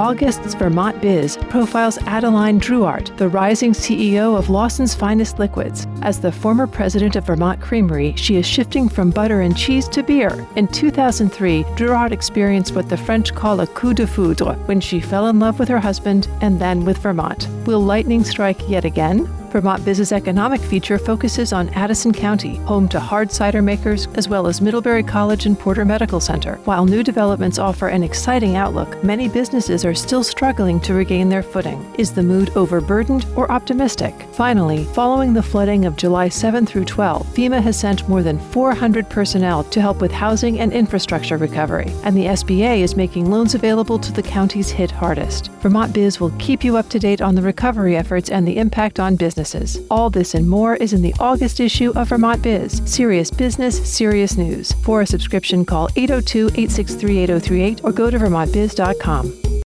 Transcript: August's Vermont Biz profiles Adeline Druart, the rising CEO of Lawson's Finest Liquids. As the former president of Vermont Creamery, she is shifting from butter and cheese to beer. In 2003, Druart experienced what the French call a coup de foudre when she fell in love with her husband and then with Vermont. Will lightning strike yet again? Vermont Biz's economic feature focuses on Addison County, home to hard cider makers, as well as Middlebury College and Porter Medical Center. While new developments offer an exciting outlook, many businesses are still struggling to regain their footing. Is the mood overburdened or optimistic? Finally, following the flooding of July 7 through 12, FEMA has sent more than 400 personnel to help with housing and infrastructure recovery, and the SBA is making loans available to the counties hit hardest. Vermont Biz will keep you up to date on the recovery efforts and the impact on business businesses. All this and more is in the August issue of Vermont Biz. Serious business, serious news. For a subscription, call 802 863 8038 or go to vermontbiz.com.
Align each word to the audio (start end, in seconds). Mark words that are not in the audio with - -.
August's 0.00 0.54
Vermont 0.54 0.98
Biz 1.02 1.36
profiles 1.50 1.98
Adeline 2.06 2.58
Druart, 2.58 3.14
the 3.18 3.28
rising 3.28 3.72
CEO 3.72 4.34
of 4.34 4.48
Lawson's 4.48 4.94
Finest 4.94 5.38
Liquids. 5.38 5.86
As 6.00 6.18
the 6.18 6.32
former 6.32 6.66
president 6.66 7.16
of 7.16 7.26
Vermont 7.26 7.60
Creamery, 7.60 8.14
she 8.16 8.36
is 8.36 8.46
shifting 8.46 8.88
from 8.88 9.10
butter 9.10 9.42
and 9.42 9.54
cheese 9.54 9.86
to 9.88 10.02
beer. 10.02 10.46
In 10.56 10.68
2003, 10.68 11.64
Druart 11.76 12.12
experienced 12.12 12.74
what 12.74 12.88
the 12.88 12.96
French 12.96 13.34
call 13.34 13.60
a 13.60 13.66
coup 13.66 13.92
de 13.92 14.06
foudre 14.06 14.56
when 14.66 14.80
she 14.80 15.00
fell 15.00 15.28
in 15.28 15.38
love 15.38 15.58
with 15.58 15.68
her 15.68 15.78
husband 15.78 16.28
and 16.40 16.58
then 16.58 16.86
with 16.86 16.96
Vermont. 16.96 17.46
Will 17.66 17.84
lightning 17.84 18.24
strike 18.24 18.70
yet 18.70 18.86
again? 18.86 19.28
Vermont 19.50 19.84
Biz's 19.84 20.12
economic 20.12 20.60
feature 20.60 20.96
focuses 20.96 21.52
on 21.52 21.70
Addison 21.70 22.12
County, 22.12 22.56
home 22.58 22.88
to 22.88 23.00
hard 23.00 23.32
cider 23.32 23.60
makers, 23.60 24.06
as 24.14 24.28
well 24.28 24.46
as 24.46 24.60
Middlebury 24.60 25.02
College 25.02 25.46
and 25.46 25.58
Porter 25.58 25.84
Medical 25.84 26.20
Center. 26.20 26.56
While 26.66 26.86
new 26.86 27.02
developments 27.02 27.58
offer 27.58 27.88
an 27.88 28.04
exciting 28.04 28.54
outlook, 28.54 29.02
many 29.02 29.28
businesses 29.28 29.84
are 29.84 29.94
still 29.94 30.22
struggling 30.22 30.78
to 30.80 30.94
regain 30.94 31.28
their 31.28 31.42
footing. 31.42 31.84
Is 31.98 32.12
the 32.12 32.22
mood 32.22 32.50
overburdened 32.56 33.26
or 33.34 33.50
optimistic? 33.50 34.14
Finally, 34.32 34.84
following 34.84 35.32
the 35.32 35.42
flooding 35.42 35.84
of 35.84 35.96
July 35.96 36.28
7 36.28 36.64
through 36.64 36.84
12, 36.84 37.26
FEMA 37.34 37.60
has 37.60 37.76
sent 37.78 38.08
more 38.08 38.22
than 38.22 38.38
400 38.38 39.10
personnel 39.10 39.64
to 39.64 39.80
help 39.80 40.00
with 40.00 40.12
housing 40.12 40.60
and 40.60 40.72
infrastructure 40.72 41.36
recovery, 41.36 41.92
and 42.04 42.16
the 42.16 42.26
SBA 42.26 42.82
is 42.82 42.94
making 42.94 43.28
loans 43.28 43.56
available 43.56 43.98
to 43.98 44.12
the 44.12 44.22
counties 44.22 44.70
hit 44.70 44.92
hardest. 44.92 45.50
Vermont 45.60 45.92
Biz 45.92 46.20
will 46.20 46.32
keep 46.38 46.62
you 46.62 46.76
up 46.76 46.88
to 46.90 47.00
date 47.00 47.20
on 47.20 47.34
the 47.34 47.42
recovery 47.42 47.96
efforts 47.96 48.30
and 48.30 48.46
the 48.46 48.56
impact 48.56 49.00
on 49.00 49.16
business 49.16 49.39
businesses. 49.40 49.86
All 49.90 50.10
this 50.10 50.34
and 50.34 50.48
more 50.48 50.76
is 50.76 50.92
in 50.92 51.02
the 51.02 51.14
August 51.18 51.60
issue 51.60 51.92
of 51.96 52.08
Vermont 52.08 52.42
Biz. 52.42 52.82
Serious 52.84 53.30
business, 53.30 53.74
serious 53.90 54.36
news. 54.36 54.72
For 54.82 55.00
a 55.00 55.06
subscription, 55.06 55.64
call 55.64 55.88
802 55.96 56.48
863 56.48 57.18
8038 57.18 57.80
or 57.84 57.92
go 57.92 58.10
to 58.10 58.18
vermontbiz.com. 58.18 59.49